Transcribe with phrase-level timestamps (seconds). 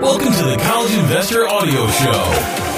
[0.00, 2.68] Welcome to the College Investor Audio Show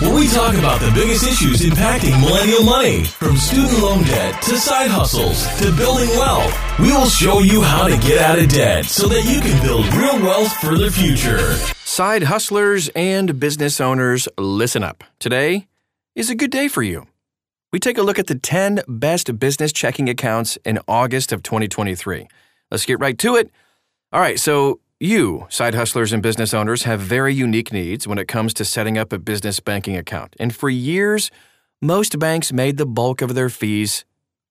[0.00, 4.56] where we talk about the biggest issues impacting millennial money, from student loan debt to
[4.56, 6.78] side hustles to building wealth.
[6.78, 9.86] We will show you how to get out of debt so that you can build
[9.94, 11.52] real wealth for the future.
[11.84, 15.04] Side hustlers and business owners, listen up.
[15.18, 15.66] Today
[16.14, 17.06] is a good day for you.
[17.72, 22.26] We take a look at the 10 best business checking accounts in August of 2023.
[22.70, 23.50] Let's get right to it.
[24.12, 28.28] All right, so you, side hustlers and business owners, have very unique needs when it
[28.28, 30.36] comes to setting up a business banking account.
[30.38, 31.30] And for years,
[31.80, 34.04] most banks made the bulk of their fees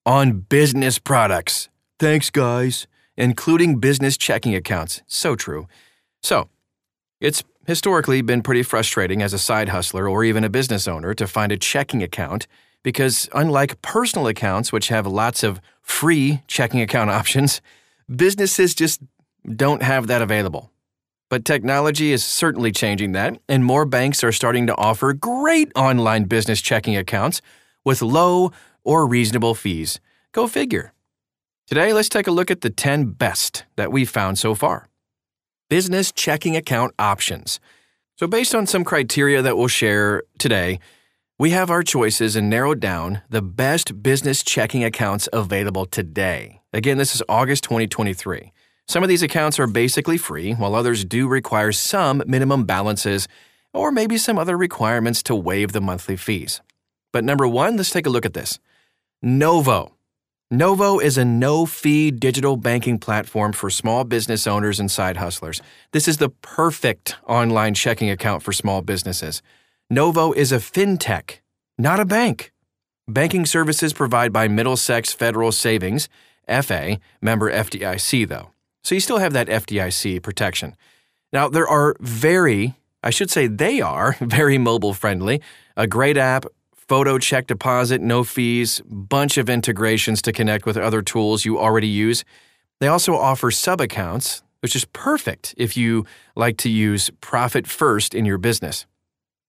[0.06, 1.70] on business products.
[2.00, 5.04] Thanks, guys, including business checking accounts.
[5.06, 5.68] So true.
[6.24, 6.50] So,
[7.22, 11.28] it's historically been pretty frustrating as a side hustler or even a business owner to
[11.28, 12.48] find a checking account
[12.82, 17.62] because, unlike personal accounts, which have lots of free checking account options,
[18.16, 19.02] businesses just
[19.48, 20.72] don't have that available.
[21.30, 26.24] But technology is certainly changing that, and more banks are starting to offer great online
[26.24, 27.42] business checking accounts
[27.86, 28.52] with low
[28.84, 30.00] or reasonable fees.
[30.32, 30.94] Go figure.
[31.68, 34.88] Today, let's take a look at the 10 best that we've found so far.
[35.70, 37.60] Business checking account options.
[38.16, 40.80] So, based on some criteria that we'll share today,
[41.38, 46.60] we have our choices and narrowed down the best business checking accounts available today.
[46.74, 48.52] Again, this is August 2023.
[48.90, 53.28] Some of these accounts are basically free, while others do require some minimum balances
[53.72, 56.60] or maybe some other requirements to waive the monthly fees.
[57.14, 58.58] But number one, let's take a look at this
[59.22, 59.94] Novo.
[60.50, 65.62] Novo is a no fee digital banking platform for small business owners and side hustlers.
[65.92, 69.44] This is the perfect online checking account for small businesses.
[69.92, 71.42] Novo is a fintech,
[71.78, 72.52] not a bank.
[73.08, 76.10] Banking services provided by Middlesex Federal Savings,
[76.48, 78.50] FA, member FDIC, though.
[78.84, 80.76] So you still have that FDIC protection.
[81.32, 85.42] Now, there are very, I should say they are, very mobile friendly.
[85.78, 91.02] A great app, photo check deposit, no fees, bunch of integrations to connect with other
[91.02, 92.26] tools you already use.
[92.80, 98.16] They also offer sub accounts, which is perfect if you like to use profit first
[98.16, 98.86] in your business.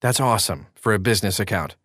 [0.00, 1.76] That's awesome for a business account.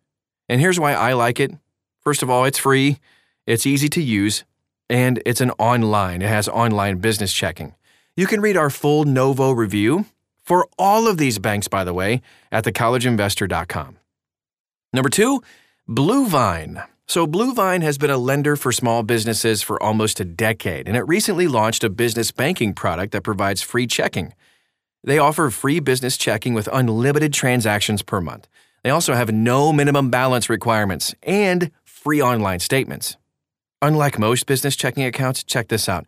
[0.48, 1.52] And here's why I like it.
[2.00, 2.98] First of all, it's free,
[3.46, 4.44] it's easy to use,
[4.88, 6.22] and it's an online.
[6.22, 7.74] It has online business checking.
[8.16, 10.06] You can read our full Novo review
[10.42, 13.98] for all of these banks, by the way, at thecollegeinvestor.com.
[14.92, 15.42] Number two,
[15.88, 16.86] Bluevine.
[17.08, 21.02] So, Bluevine has been a lender for small businesses for almost a decade, and it
[21.02, 24.34] recently launched a business banking product that provides free checking.
[25.04, 28.48] They offer free business checking with unlimited transactions per month.
[28.82, 33.16] They also have no minimum balance requirements and free online statements.
[33.82, 36.06] Unlike most business checking accounts, check this out.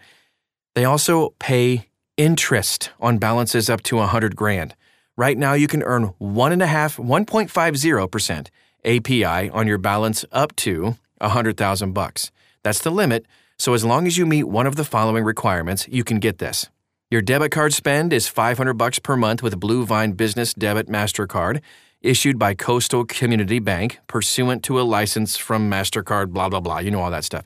[0.74, 4.74] They also pay interest on balances up to 100 grand.
[5.16, 8.48] Right now, you can earn 1.5, 1.50%
[8.84, 12.30] API on your balance up to 100,000 bucks.
[12.62, 13.26] That's the limit.
[13.58, 16.70] So as long as you meet one of the following requirements, you can get this.
[17.10, 21.60] Your debit card spend is 500 bucks per month with Bluevine Business Debit Mastercard
[22.00, 26.78] issued by Coastal Community Bank pursuant to a license from MasterCard, blah, blah, blah.
[26.78, 27.44] You know all that stuff.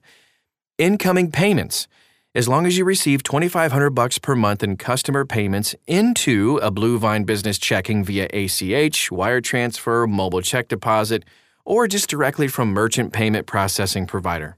[0.79, 1.89] Incoming payments.
[2.35, 7.27] As long as you receive 2500 bucks per month in customer payments into a Bluevine
[7.27, 11.25] business checking via ACH, wire transfer, mobile check deposit,
[11.65, 14.57] or just directly from merchant payment processing provider.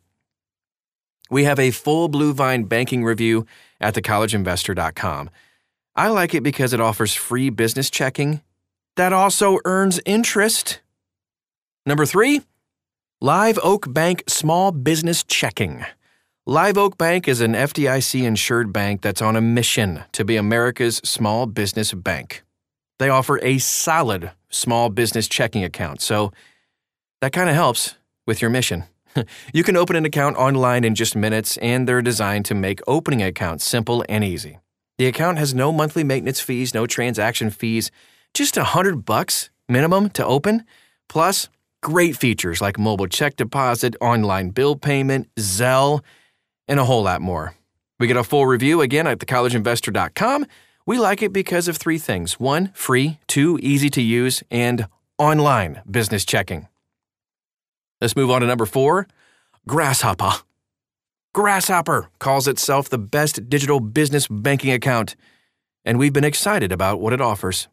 [1.31, 3.45] We have a full Bluevine banking review
[3.81, 5.31] at thecollegeinvestor.com.
[5.97, 8.41] I like it because it offers free business checking
[8.97, 10.81] that also earns interest.
[11.87, 12.43] Number three,
[13.21, 15.85] Live Oak Bank Small Business Checking.
[16.47, 20.97] Live Oak Bank is an FDIC insured bank that's on a mission to be America's
[20.99, 22.43] small business bank.
[22.99, 26.33] They offer a solid small business checking account, so
[27.21, 27.95] that kind of helps
[28.27, 28.85] with your mission.
[29.55, 33.23] you can open an account online in just minutes, and they're designed to make opening
[33.23, 34.59] accounts simple and easy.
[34.99, 37.91] The account has no monthly maintenance fees, no transaction fees,
[38.35, 40.65] just a hundred bucks minimum to open,
[41.09, 41.49] plus
[41.83, 46.03] great features like mobile check deposit, online bill payment, Zelle,
[46.69, 47.55] and a whole lot more.
[48.01, 50.47] We get a full review again at thecollegeinvestor.com.
[50.87, 54.89] We like it because of three things one, free, two, easy to use, and
[55.19, 56.69] online business checking.
[58.01, 59.07] Let's move on to number four
[59.67, 60.43] Grasshopper.
[61.33, 65.17] Grasshopper calls itself the best digital business banking account,
[65.85, 67.69] and we've been excited about what it offers.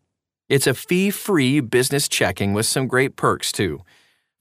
[0.51, 3.83] It's a fee free business checking with some great perks, too.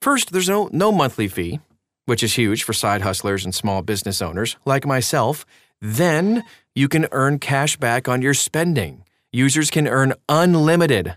[0.02, 1.60] First, there's no, no monthly fee,
[2.06, 5.46] which is huge for side hustlers and small business owners like myself.
[5.80, 6.42] Then,
[6.74, 9.04] you can earn cash back on your spending.
[9.32, 11.14] users can earn unlimited,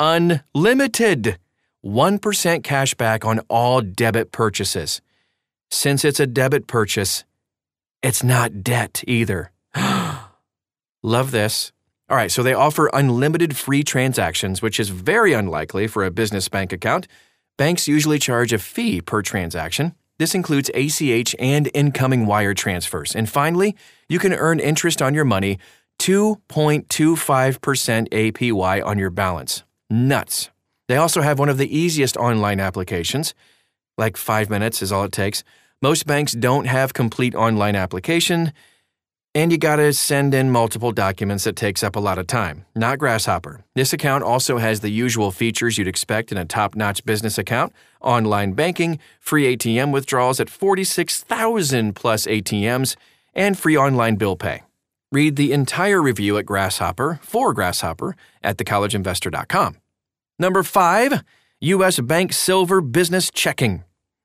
[0.00, 1.38] unlimited
[1.84, 5.02] 1% cash back on all debit purchases.
[5.70, 7.24] Since it's a debit purchase,
[8.02, 9.52] it's not debt either.
[11.02, 11.73] Love this.
[12.10, 16.50] All right, so they offer unlimited free transactions, which is very unlikely for a business
[16.50, 17.08] bank account.
[17.56, 19.94] Banks usually charge a fee per transaction.
[20.18, 23.16] This includes ACH and incoming wire transfers.
[23.16, 23.74] And finally,
[24.08, 25.58] you can earn interest on your money
[25.98, 29.62] 2.25% APY on your balance.
[29.88, 30.50] Nuts.
[30.88, 33.32] They also have one of the easiest online applications.
[33.96, 35.42] Like five minutes is all it takes.
[35.80, 38.52] Most banks don't have complete online application
[39.34, 42.64] and you gotta send in multiple documents that takes up a lot of time.
[42.74, 43.64] Not Grasshopper.
[43.74, 47.72] This account also has the usual features you'd expect in a top notch business account
[48.00, 52.96] online banking, free ATM withdrawals at 46,000 plus ATMs,
[53.34, 54.62] and free online bill pay.
[55.10, 59.76] Read the entire review at Grasshopper for Grasshopper at thecollegeinvestor.com.
[60.38, 61.22] Number five,
[61.60, 62.00] U.S.
[62.00, 63.84] Bank Silver Business Checking.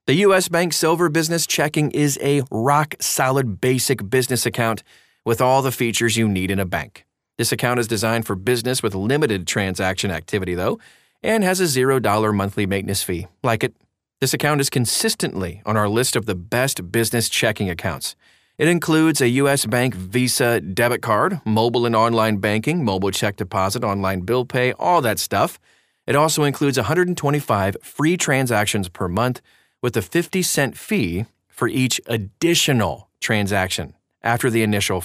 [0.10, 0.50] The U.S.
[0.50, 4.82] Bank Silver Business Checking is a rock solid basic business account
[5.24, 7.06] with all the features you need in a bank.
[7.38, 10.80] This account is designed for business with limited transaction activity, though,
[11.22, 13.28] and has a $0 monthly maintenance fee.
[13.44, 13.76] Like it.
[14.20, 18.16] This account is consistently on our list of the best business checking accounts.
[18.58, 19.68] It includes a U.S.
[19.68, 25.02] Bank Visa debit card, mobile and online banking, mobile check deposit, online bill pay, all
[25.02, 25.60] that stuff.
[26.08, 29.40] It also includes 125 free transactions per month
[29.82, 35.00] with a 50 cent fee for each additional transaction after the initial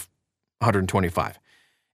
[0.61, 1.39] 125.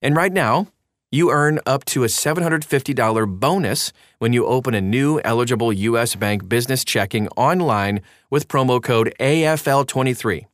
[0.01, 0.67] And right now,
[1.11, 6.15] you earn up to a $750 bonus when you open a new eligible U.S.
[6.15, 10.45] Bank business checking online with promo code AFL23.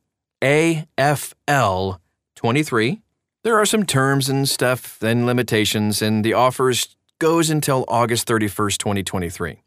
[0.42, 3.00] AFL23.
[3.44, 8.78] There are some terms and stuff and limitations, and the offers goes until August 31st,
[8.78, 9.62] 2023.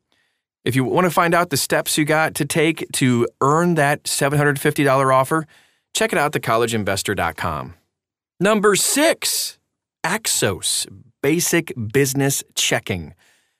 [0.64, 4.04] If you want to find out the steps you got to take to earn that
[4.04, 5.48] $750 offer,
[5.94, 7.74] check it out at thecollegeinvestor.com.
[8.40, 9.58] Number six,
[10.04, 10.88] Axos,
[11.24, 13.16] Basic Business Checking.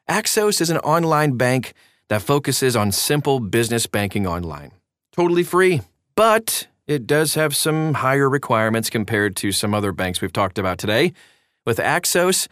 [0.10, 1.74] Axos is an online bank
[2.10, 4.72] that focuses on simple business banking online.
[5.12, 5.82] Totally free,
[6.16, 10.78] but it does have some higher requirements compared to some other banks we've talked about
[10.78, 11.14] today.
[11.66, 12.48] With Axos,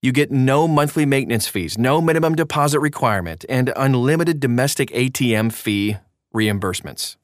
[0.00, 5.96] you get no monthly maintenance fees, no minimum deposit requirement, and unlimited domestic ATM fee
[6.34, 7.16] reimbursements.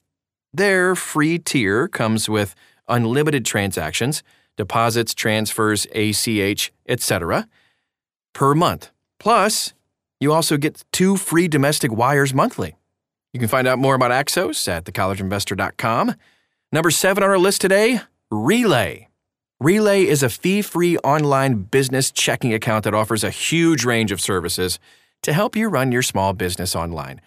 [0.53, 2.55] Their free tier comes with
[2.89, 4.23] unlimited transactions,
[4.57, 7.49] deposits, transfers, ACH, etc.
[8.33, 8.91] per month.
[9.19, 9.73] Plus,
[10.21, 12.77] you also get two free domestic wires monthly.
[13.33, 16.15] You can find out more about Axos at thecollegeinvestor.com.
[16.73, 18.01] Number seven on our list today
[18.31, 19.09] Relay.
[19.61, 24.21] Relay is a fee free online business checking account that offers a huge range of
[24.21, 24.81] services
[25.23, 27.21] to help you run your small business online.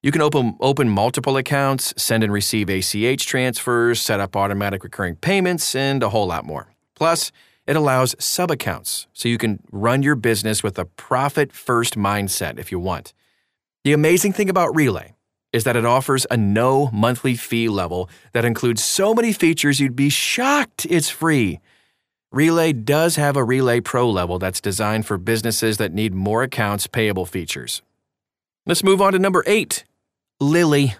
[0.00, 5.16] You can open, open multiple accounts, send and receive ACH transfers, set up automatic recurring
[5.16, 6.72] payments, and a whole lot more.
[6.94, 7.32] Plus,
[7.66, 12.60] it allows sub accounts so you can run your business with a profit first mindset
[12.60, 13.12] if you want.
[13.82, 15.14] The amazing thing about Relay
[15.52, 19.96] is that it offers a no monthly fee level that includes so many features you'd
[19.96, 21.60] be shocked it's free.
[22.32, 26.86] Relay does have a Relay Pro level that's designed for businesses that need more accounts
[26.86, 27.82] payable features.
[28.64, 29.84] Let's move on to number eight
[30.40, 30.94] Lili.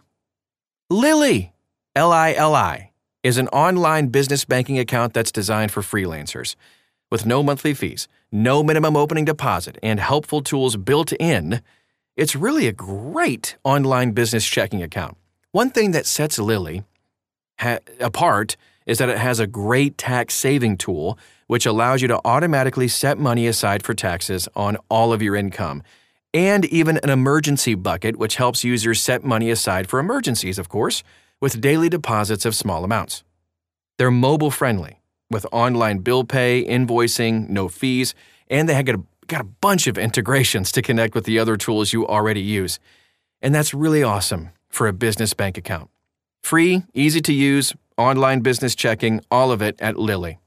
[0.90, 1.52] Lili,
[1.96, 2.90] L I L I,
[3.22, 6.54] is an online business banking account that's designed for freelancers.
[7.10, 11.62] With no monthly fees, no minimum opening deposit, and helpful tools built in,
[12.16, 15.16] it's really a great online business checking account.
[15.52, 16.84] One thing that sets Lili
[17.58, 22.20] ha- apart is that it has a great tax saving tool which allows you to
[22.24, 25.82] automatically set money aside for taxes on all of your income,
[26.32, 31.02] and even an emergency bucket which helps users set money aside for emergencies, of course,
[31.40, 33.22] with daily deposits of small amounts.
[33.98, 35.00] They're mobile friendly
[35.30, 38.14] with online bill pay, invoicing, no fees,
[38.48, 41.92] and they have a, got a bunch of integrations to connect with the other tools
[41.92, 42.78] you already use.
[43.40, 45.90] And that's really awesome for a business bank account.
[46.42, 50.38] Free, easy to use, online business checking, all of it at Lili.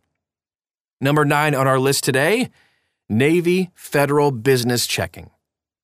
[1.02, 2.50] Number nine on our list today
[3.08, 5.30] Navy Federal Business Checking.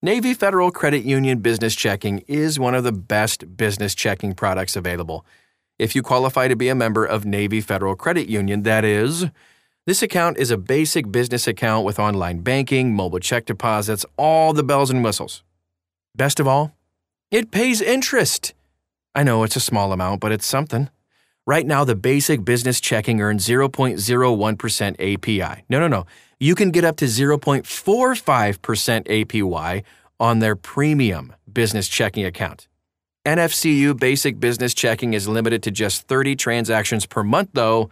[0.01, 5.23] Navy Federal Credit Union Business Checking is one of the best business checking products available.
[5.77, 9.27] If you qualify to be a member of Navy Federal Credit Union, that is,
[9.91, 14.63] this account is a basic business account with online banking, mobile check deposits, all the
[14.63, 15.43] bells and whistles.
[16.15, 16.73] Best of all,
[17.29, 18.53] it pays interest.
[19.13, 20.89] I know it's a small amount, but it's something.
[21.45, 25.65] Right now, the basic business checking earns 0.01% API.
[25.67, 26.05] No, no, no.
[26.39, 29.83] You can get up to 0.45% APY
[30.21, 32.69] on their premium business checking account.
[33.25, 37.89] NFCU basic business checking is limited to just 30 transactions per month, though.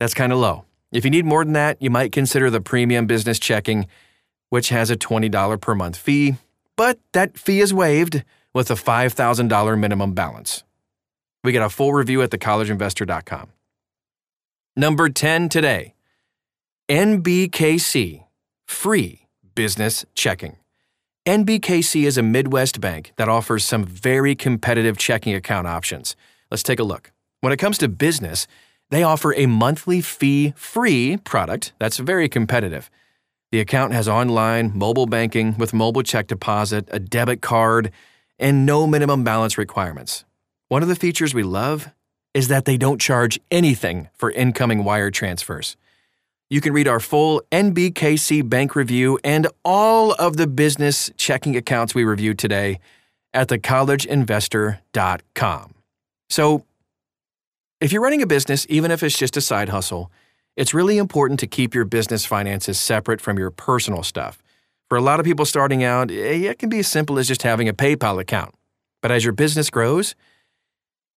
[0.00, 0.66] That's kind of low.
[0.90, 3.86] If you need more than that, you might consider the premium business checking,
[4.48, 6.36] which has a $20 per month fee,
[6.76, 10.64] but that fee is waived with a $5,000 minimum balance.
[11.44, 13.48] We get a full review at thecollegeinvestor.com.
[14.76, 15.94] Number 10 today
[16.88, 18.24] NBKC,
[18.66, 20.56] free business checking.
[21.26, 26.16] NBKC is a Midwest bank that offers some very competitive checking account options.
[26.50, 27.12] Let's take a look.
[27.40, 28.46] When it comes to business,
[28.90, 32.90] they offer a monthly fee free product that's very competitive.
[33.50, 37.92] The account has online, mobile banking with mobile check deposit, a debit card,
[38.38, 40.24] and no minimum balance requirements.
[40.68, 41.90] One of the features we love
[42.34, 45.76] is that they don't charge anything for incoming wire transfers.
[46.50, 51.94] You can read our full NBKC bank review and all of the business checking accounts
[51.94, 52.80] we reviewed today
[53.34, 55.74] at thecollegeinvestor.com.
[56.30, 56.64] So,
[57.80, 60.10] if you're running a business, even if it's just a side hustle,
[60.56, 64.42] it's really important to keep your business finances separate from your personal stuff.
[64.88, 67.42] For a lot of people starting out, eh, it can be as simple as just
[67.42, 68.54] having a PayPal account.
[69.00, 70.16] But as your business grows,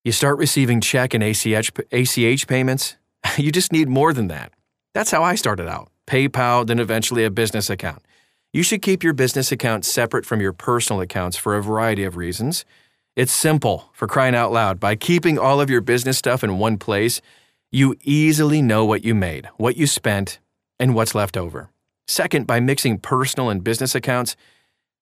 [0.04, 2.96] you start receiving check and ACH, ACH payments.
[3.38, 4.52] You just need more than that.
[4.96, 8.02] That's how I started out PayPal, then eventually a business account.
[8.52, 12.18] You should keep your business account separate from your personal accounts for a variety of
[12.18, 12.66] reasons.
[13.14, 14.80] It's simple, for crying out loud.
[14.80, 17.20] By keeping all of your business stuff in one place,
[17.70, 20.40] you easily know what you made, what you spent,
[20.80, 21.70] and what's left over.
[22.08, 24.38] Second, by mixing personal and business accounts,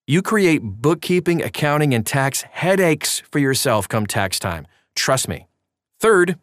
[0.08, 4.66] you create bookkeeping, accounting, and tax headaches for yourself come tax time.
[4.96, 5.46] Trust me.
[6.00, 6.40] Third,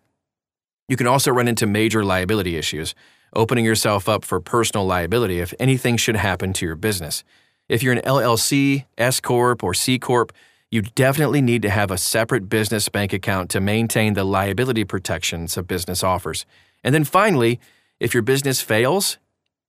[0.88, 2.94] you can also run into major liability issues,
[3.34, 7.24] opening yourself up for personal liability if anything should happen to your business.
[7.68, 10.32] If you're an LLC, S Corp, or C Corp,
[10.76, 15.56] you definitely need to have a separate business bank account to maintain the liability protections
[15.56, 16.44] a business offers.
[16.84, 17.58] And then finally,
[17.98, 19.16] if your business fails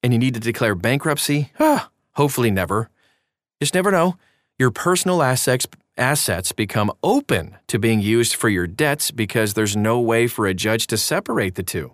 [0.03, 2.89] and you need to declare bankruptcy, ah, hopefully never,
[3.61, 4.17] just never know,
[4.59, 5.65] your personal assets
[5.97, 10.53] assets become open to being used for your debts because there's no way for a
[10.53, 11.93] judge to separate the two.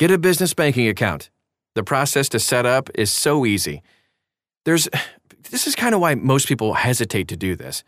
[0.00, 1.30] Get a business banking account.
[1.76, 3.80] The process to set up is so easy.
[4.64, 4.88] There's
[5.50, 7.84] this is kind of why most people hesitate to do this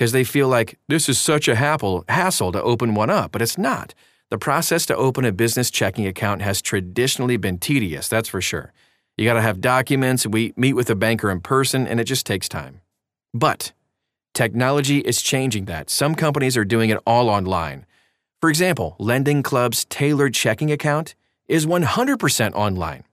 [0.00, 3.58] because they feel like this is such a hassle to open one up, but it's
[3.58, 3.92] not.
[4.30, 8.72] The process to open a business checking account has traditionally been tedious, that's for sure.
[9.18, 12.24] You got to have documents, we meet with a banker in person, and it just
[12.24, 12.80] takes time.
[13.34, 13.74] But
[14.32, 15.90] technology is changing that.
[15.90, 17.84] Some companies are doing it all online.
[18.40, 21.14] For example, Lending Club's tailored checking account
[21.46, 23.04] is 100% online.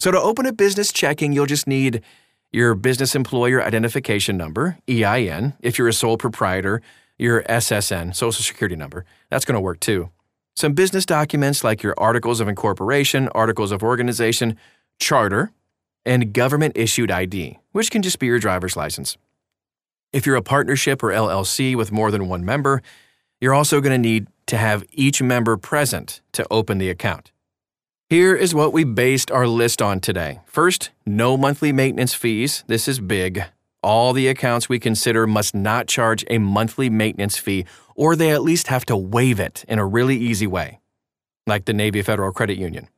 [0.00, 2.02] So to open a business checking, you'll just need
[2.52, 6.82] your business employer identification number, EIN, if you're a sole proprietor,
[7.18, 9.04] your SSN, social security number.
[9.30, 10.10] That's going to work too.
[10.54, 14.58] Some business documents like your articles of incorporation, articles of organization,
[14.98, 15.50] charter,
[16.04, 19.16] and government issued ID, which can just be your driver's license.
[20.12, 22.82] If you're a partnership or LLC with more than one member,
[23.40, 27.31] you're also going to need to have each member present to open the account.
[28.12, 30.40] Here is what we based our list on today.
[30.44, 32.62] First, no monthly maintenance fees.
[32.66, 33.42] This is big.
[33.82, 37.64] All the accounts we consider must not charge a monthly maintenance fee,
[37.96, 40.78] or they at least have to waive it in a really easy way,
[41.46, 42.90] like the Navy Federal Credit Union.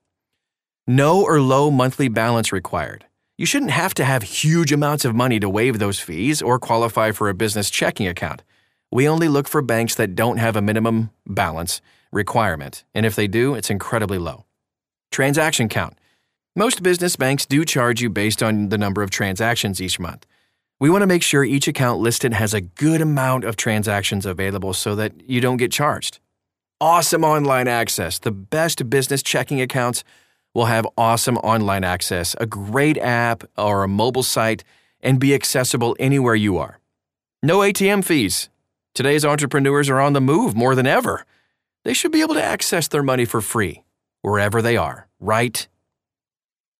[0.84, 3.04] No or low monthly balance required.
[3.38, 7.12] You shouldn't have to have huge amounts of money to waive those fees or qualify
[7.12, 8.42] for a business checking account.
[8.90, 11.80] We only look for banks that don't have a minimum balance
[12.10, 14.43] requirement, and if they do, it's incredibly low.
[15.14, 15.96] Transaction count.
[16.56, 20.26] Most business banks do charge you based on the number of transactions each month.
[20.80, 24.74] We want to make sure each account listed has a good amount of transactions available
[24.74, 26.18] so that you don't get charged.
[26.80, 28.18] Awesome online access.
[28.18, 30.02] The best business checking accounts
[30.52, 34.64] will have awesome online access, a great app or a mobile site,
[35.00, 36.80] and be accessible anywhere you are.
[37.40, 38.48] No ATM fees.
[38.94, 41.24] Today's entrepreneurs are on the move more than ever.
[41.84, 43.83] They should be able to access their money for free
[44.24, 45.68] wherever they are, right?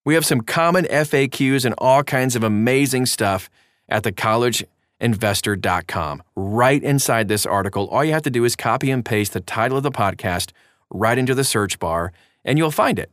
[0.03, 3.51] We have some common FAQs and all kinds of amazing stuff
[3.87, 6.23] at thecollegeinvestor.com.
[6.35, 9.77] Right inside this article, all you have to do is copy and paste the title
[9.77, 10.53] of the podcast
[10.89, 12.11] right into the search bar,
[12.43, 13.11] and you'll find it.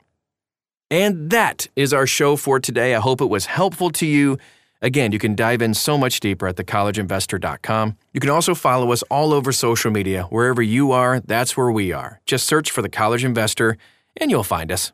[0.90, 2.94] And that is our show for today.
[2.94, 4.38] I hope it was helpful to you.
[4.80, 7.98] Again, you can dive in so much deeper at thecollegeinvestor.com.
[8.14, 10.22] You can also follow us all over social media.
[10.24, 12.22] Wherever you are, that's where we are.
[12.24, 13.76] Just search for The College Investor
[14.18, 14.92] and you'll find us.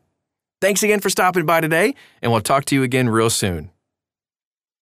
[0.61, 3.71] Thanks again for stopping by today, and we'll talk to you again real soon.